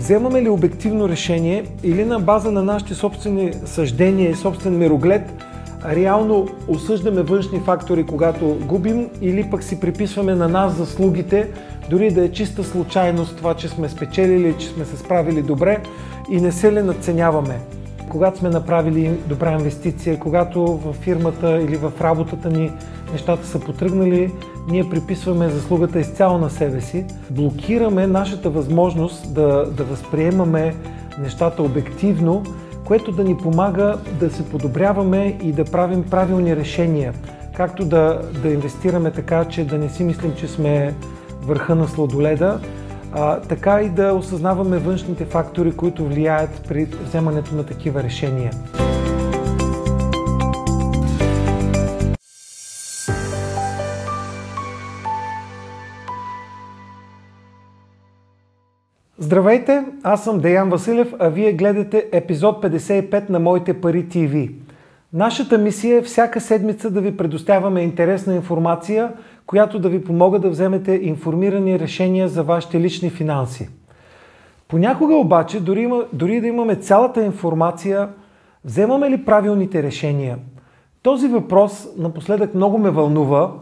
[0.00, 5.32] вземаме ли обективно решение или на база на нашите собствени съждения и собствен мироглед,
[5.86, 11.48] реално осъждаме външни фактори, когато губим, или пък си приписваме на нас заслугите,
[11.90, 15.82] дори да е чиста случайност това, че сме спечелили, че сме се справили добре
[16.30, 17.60] и не се ли надценяваме.
[18.10, 22.72] Когато сме направили добра инвестиция, когато в фирмата или в работата ни
[23.12, 24.32] нещата са потръгнали,
[24.68, 30.74] ние приписваме заслугата изцяло на себе си, блокираме нашата възможност да, да възприемаме
[31.22, 32.42] нещата обективно,
[32.84, 37.14] което да ни помага да се подобряваме и да правим правилни решения.
[37.56, 40.94] Както да, да инвестираме така, че да не си мислим, че сме
[41.42, 42.60] върха на сладоледа,
[43.12, 48.52] а, така и да осъзнаваме външните фактори, които влияят при вземането на такива решения.
[59.18, 64.48] Здравейте, аз съм Деян Василев, а вие гледате епизод 55 на Моите пари ТВ.
[65.12, 69.12] Нашата мисия е всяка седмица да ви предоставяме интересна информация,
[69.50, 73.68] която да ви помога да вземете информирани решения за вашите лични финанси.
[74.68, 78.08] Понякога обаче, дори, има, дори да имаме цялата информация,
[78.64, 80.38] вземаме ли правилните решения?
[81.02, 83.52] Този въпрос напоследък много ме вълнува.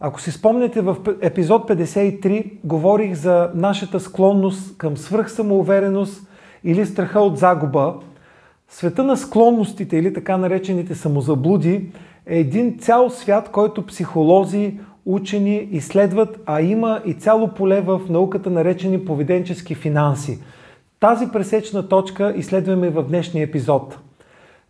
[0.00, 6.28] Ако си спомняте в епизод 53, говорих за нашата склонност към свръхсамоувереност
[6.64, 7.94] или страха от загуба.
[8.68, 11.90] Света на склонностите или така наречените самозаблуди
[12.26, 14.78] е един цял свят, който психолози,
[15.08, 20.38] учени изследват, а има и цяло поле в науката наречени поведенчески финанси.
[21.00, 23.98] Тази пресечна точка изследваме в днешния епизод.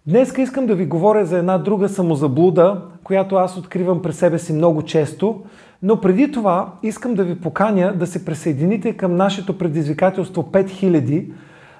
[0.06, 4.52] Днес искам да ви говоря за една друга самозаблуда, която аз откривам през себе си
[4.52, 5.42] много често,
[5.82, 11.30] но преди това искам да ви поканя да се присъедините към нашето предизвикателство 5000.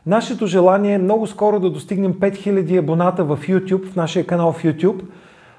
[0.06, 4.62] Нашето желание е много скоро да достигнем 5000 абоната в YouTube, в нашия канал в
[4.62, 5.00] YouTube–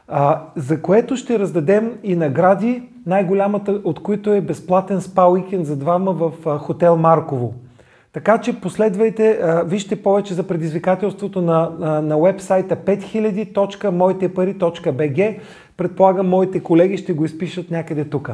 [0.10, 5.76] а, за което ще раздадем и награди, най-голямата от които е безплатен спа уикенд за
[5.76, 7.54] двама в а, хотел Марково.
[8.14, 15.40] Така че последвайте, а, вижте повече за предизвикателството на, на, на вебсайта 5000.moitepari.bg.
[15.78, 18.32] Предполагам, моите колеги ще го изпишат някъде тук.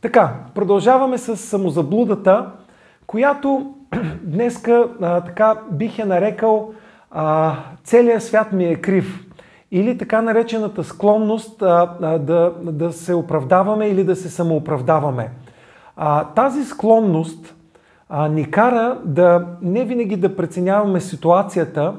[0.00, 2.50] Така, продължаваме с самозаблудата,
[3.06, 3.74] която
[4.22, 6.72] днеска а, така бих я нарекал
[7.10, 9.27] а, целият свят ми е крив
[9.70, 15.30] или така наречената склонност а, а, да, да се оправдаваме или да се самооправдаваме.
[15.96, 17.54] А, тази склонност
[18.08, 21.94] а, ни кара да не винаги да преценяваме ситуацията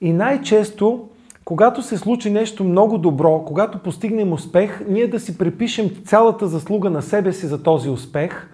[0.00, 1.08] и най-често,
[1.44, 6.90] когато се случи нещо много добро, когато постигнем успех, ние да си припишем цялата заслуга
[6.90, 8.48] на себе си за този успех,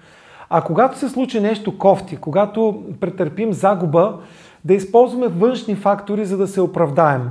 [0.50, 4.18] а когато се случи нещо кофти, когато претърпим загуба,
[4.64, 7.30] да използваме външни фактори, за да се оправдаем.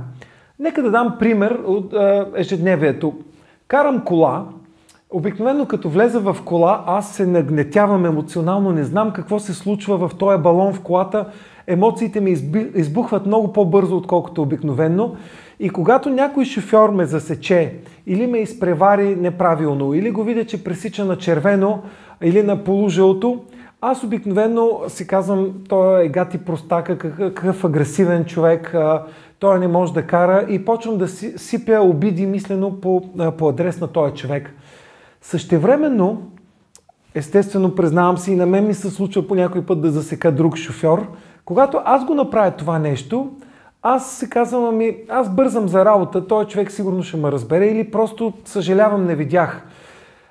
[0.58, 3.14] Нека да дам пример от а, ежедневието.
[3.68, 4.44] Карам кола,
[5.10, 10.14] обикновено като влеза в кола, аз се нагнетявам емоционално, не знам какво се случва в
[10.18, 11.26] този балон в колата,
[11.66, 12.30] емоциите ми
[12.74, 15.16] избухват много по-бързо, отколкото обикновено.
[15.60, 17.74] И когато някой шофьор ме засече
[18.06, 21.82] или ме изпревари неправилно, или го видя, че пресича на червено
[22.22, 23.40] или на полужълто,
[23.80, 28.74] аз обикновено си казвам, той е гати простака, какъв агресивен човек,
[29.38, 33.02] той не може да кара и почвам да си, сипя обиди мислено по,
[33.38, 34.54] по адрес на този човек.
[35.20, 36.22] Същевременно,
[37.14, 40.56] естествено признавам си и на мен ми се случва по някой път да засека друг
[40.56, 41.06] шофьор,
[41.44, 43.30] когато аз го направя това нещо,
[43.82, 47.90] аз се казвам, ами аз бързам за работа, този човек сигурно ще ме разбере или
[47.90, 49.66] просто съжалявам не видях.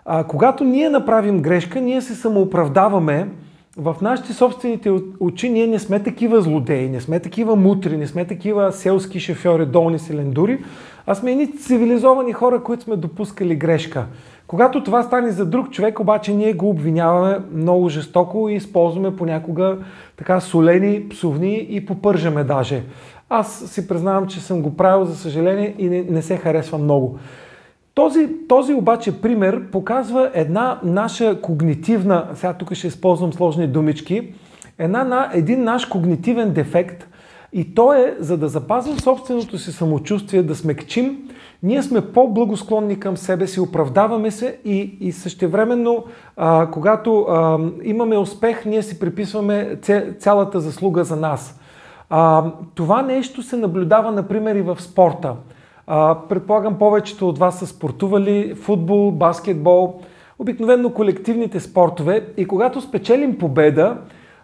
[0.06, 3.30] А, когато ние направим грешка, ние се самооправдаваме,
[3.78, 8.26] в нашите собствените очи ние не сме такива злодеи, не сме такива мутри, не сме
[8.26, 10.64] такива селски шофьори, долни селендури,
[11.08, 14.06] а сме едни цивилизовани хора, които сме допускали грешка.
[14.48, 19.78] Когато това стане за друг човек, обаче ние го обвиняваме много жестоко и използваме понякога
[20.18, 22.84] така солени, псовни и попържаме даже.
[23.30, 27.20] Аз си признавам, че съм го правил, за съжаление, и не, не се харесва много.
[27.96, 34.34] Този, този обаче пример показва една наша когнитивна, сега тук ще използвам сложни думички,
[34.78, 37.08] една, един наш когнитивен дефект
[37.54, 41.30] и то е, за да запазим собственото си самочувствие, да смекчим,
[41.64, 46.06] ние сме по-благосклонни към себе си, оправдаваме се и, и същевременно,
[46.38, 49.80] а, когато а, имаме успех, ние си приписваме
[50.20, 51.60] цялата заслуга за нас.
[52.10, 55.36] А, това нещо се наблюдава, например, и в спорта.
[56.30, 60.02] Предполагам, повечето от вас са спортували футбол, баскетбол,
[60.40, 63.98] обикновено колективните спортове и когато спечелим победа,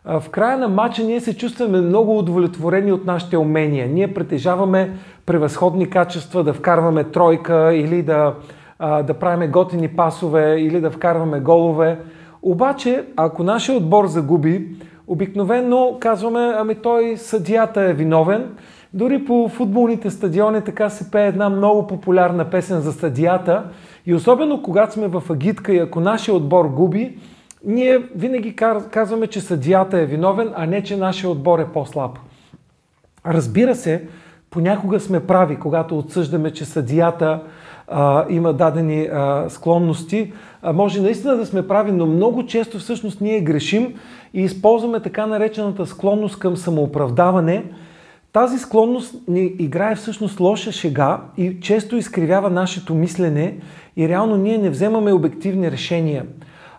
[0.05, 3.87] в края на матча ние се чувстваме много удовлетворени от нашите умения.
[3.87, 4.91] Ние притежаваме
[5.25, 8.33] превъзходни качества да вкарваме тройка или да,
[8.79, 11.99] да правиме готини пасове или да вкарваме голове.
[12.41, 14.67] Обаче, ако нашия отбор загуби,
[15.07, 18.55] обикновено казваме, ами той съдията е виновен.
[18.93, 23.63] Дори по футболните стадиони така се пее една много популярна песен за съдията.
[24.05, 27.17] И особено когато сме в агитка и ако нашия отбор губи,
[27.65, 28.55] ние винаги
[28.91, 32.19] казваме, че съдията е виновен, а не, че нашия отбор е по-слаб.
[33.25, 34.07] Разбира се,
[34.49, 37.43] понякога сме прави, когато отсъждаме, че съдията
[37.87, 40.33] а, има дадени а, склонности.
[40.61, 43.93] А, може наистина да сме прави, но много често всъщност ние грешим
[44.33, 47.63] и използваме така наречената склонност към самооправдаване.
[48.33, 53.57] Тази склонност ни играе всъщност лоша шега и често изкривява нашето мислене
[53.97, 56.25] и реално ние не вземаме обективни решения.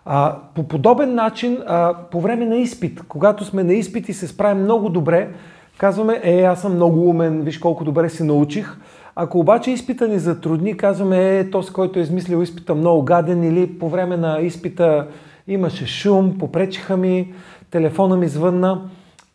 [0.05, 4.27] А, по подобен начин, а, по време на изпит, когато сме на изпит и се
[4.27, 5.29] справим много добре,
[5.77, 8.77] казваме, е, аз съм много умен, виж колко добре се научих.
[9.15, 13.79] Ако обаче изпита ни затрудни, казваме, е, този, който е измислил изпита много гаден или
[13.79, 15.07] по време на изпита
[15.47, 17.33] имаше шум, попречиха ми,
[17.71, 18.81] телефона ми звънна.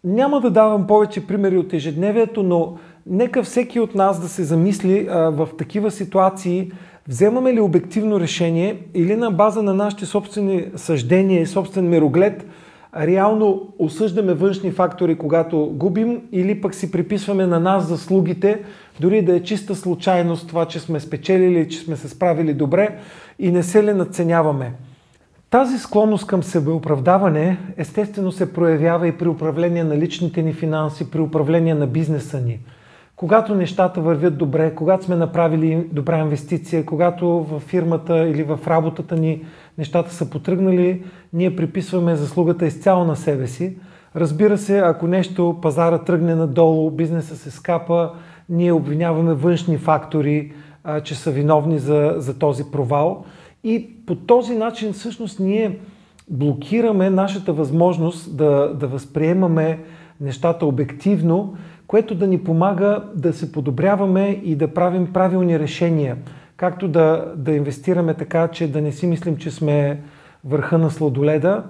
[0.06, 2.76] Няма да давам повече примери от ежедневието, но
[3.06, 6.72] нека всеки от нас да се замисли а, в такива ситуации,
[7.08, 12.46] вземаме ли обективно решение или на база на нашите собствени съждения и собствен мироглед,
[12.96, 18.62] реално осъждаме външни фактори, когато губим, или пък си приписваме на нас заслугите,
[19.00, 22.98] дори да е чиста случайност това, че сме спечелили, че сме се справили добре
[23.38, 24.72] и не се ли надценяваме.
[25.56, 31.20] Тази склонност към себеоправдаване естествено се проявява и при управление на личните ни финанси, при
[31.20, 32.60] управление на бизнеса ни.
[33.16, 39.16] Когато нещата вървят добре, когато сме направили добра инвестиция, когато в фирмата или в работата
[39.16, 39.44] ни
[39.78, 43.78] нещата са потръгнали, ние приписваме заслугата изцяло на себе си.
[44.16, 48.10] Разбира се, ако нещо пазара тръгне надолу, бизнеса се скапа,
[48.48, 50.52] ние обвиняваме външни фактори,
[51.04, 53.24] че са виновни за, за този провал.
[53.64, 55.78] И по този начин всъщност ние
[56.30, 59.78] блокираме нашата възможност да, да възприемаме
[60.20, 61.54] нещата обективно,
[61.86, 66.16] което да ни помага да се подобряваме и да правим правилни решения.
[66.56, 70.00] Както да, да инвестираме така, че да не си мислим, че сме
[70.44, 71.64] върха на сладоледа,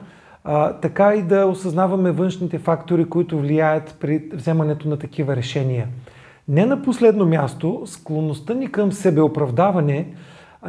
[0.44, 5.88] а, така и да осъзнаваме външните фактори, които влияят при вземането на такива решения.
[6.48, 10.06] Не на последно място, склонността ни към себеоправдаване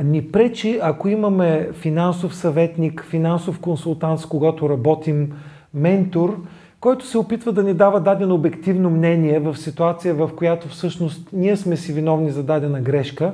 [0.04, 5.34] ни пречи, ако имаме финансов съветник, финансов консултант, с когато работим,
[5.74, 6.42] ментор,
[6.80, 11.58] който се опитва да ни дава дадено обективно мнение в ситуация, в която всъщност ние
[11.58, 13.34] сме си виновни за дадена грешка,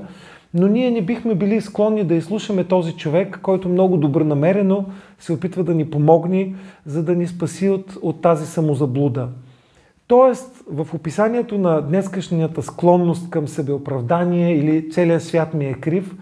[0.54, 4.86] но ние не бихме били склонни да изслушаме този човек, който много добронамерено
[5.20, 6.56] се опитва да ни помогне,
[6.86, 9.28] за да ни спаси от, от тази самозаблуда.
[10.08, 16.16] Тоест, в описанието на днескашнията склонност към себеоправдание или целият свят ми е крив,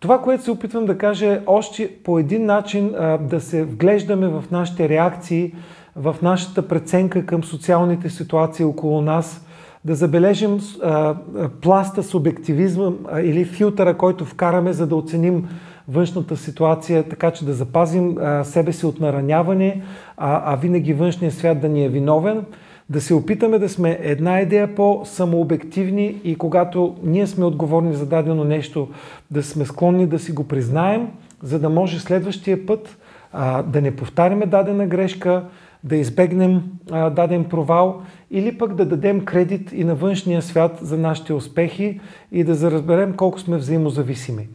[0.00, 4.28] това, което се опитвам да кажа е още по един начин а, да се вглеждаме
[4.28, 5.54] в нашите реакции,
[5.96, 9.46] в нашата преценка към социалните ситуации около нас,
[9.84, 11.14] да забележим а,
[11.60, 15.48] пласта субективизма а, или филтъра, който вкараме, за да оценим
[15.88, 19.82] външната ситуация, така че да запазим а, себе си от нараняване,
[20.16, 22.44] а, а винаги външния свят да ни е виновен
[22.90, 28.44] да се опитаме да сме една идея по-самообективни и когато ние сме отговорни за дадено
[28.44, 28.88] нещо,
[29.30, 31.08] да сме склонни да си го признаем,
[31.42, 32.98] за да може следващия път
[33.32, 35.44] а, да не повтаряме дадена грешка,
[35.84, 40.98] да избегнем а, даден провал или пък да дадем кредит и на външния свят за
[40.98, 42.00] нашите успехи
[42.32, 44.48] и да заразберем колко сме взаимозависими.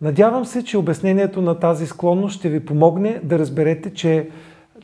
[0.00, 4.28] Надявам се, че обяснението на тази склонност ще ви помогне да разберете, че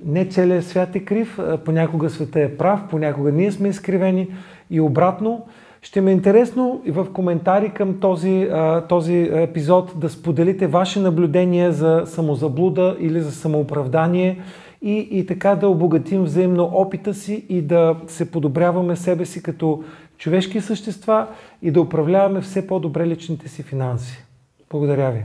[0.04, 4.28] не целият свят е крив, понякога света е прав, понякога ние сме изкривени
[4.70, 5.46] и обратно.
[5.82, 8.50] Ще ме е интересно и в коментари към този,
[8.88, 14.40] този епизод да споделите ваши наблюдения за самозаблуда или за самооправдание
[14.82, 19.84] и, и така да обогатим взаимно опита си и да се подобряваме себе си като
[20.18, 21.26] човешки същества
[21.62, 24.24] и да управляваме все по-добре личните си финанси.
[24.70, 25.24] Благодаря ви!